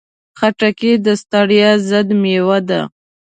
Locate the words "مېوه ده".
2.21-2.81